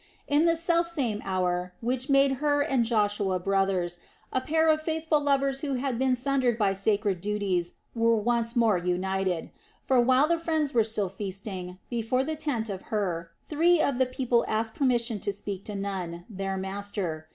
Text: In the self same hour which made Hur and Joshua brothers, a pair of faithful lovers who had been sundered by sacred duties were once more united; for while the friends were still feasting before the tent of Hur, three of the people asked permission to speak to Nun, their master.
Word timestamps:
In 0.27 0.45
the 0.45 0.55
self 0.55 0.87
same 0.87 1.21
hour 1.23 1.75
which 1.79 2.09
made 2.09 2.37
Hur 2.41 2.63
and 2.63 2.83
Joshua 2.83 3.39
brothers, 3.39 3.99
a 4.33 4.41
pair 4.41 4.67
of 4.67 4.81
faithful 4.81 5.21
lovers 5.21 5.61
who 5.61 5.75
had 5.75 5.99
been 5.99 6.15
sundered 6.15 6.57
by 6.57 6.73
sacred 6.73 7.21
duties 7.21 7.73
were 7.93 8.15
once 8.15 8.55
more 8.55 8.79
united; 8.79 9.51
for 9.83 9.99
while 10.01 10.27
the 10.27 10.39
friends 10.39 10.73
were 10.73 10.83
still 10.83 11.09
feasting 11.09 11.77
before 11.91 12.23
the 12.23 12.35
tent 12.35 12.67
of 12.67 12.81
Hur, 12.89 13.29
three 13.43 13.79
of 13.79 13.99
the 13.99 14.07
people 14.07 14.43
asked 14.47 14.73
permission 14.73 15.19
to 15.19 15.31
speak 15.31 15.65
to 15.65 15.75
Nun, 15.75 16.25
their 16.27 16.57
master. 16.57 17.27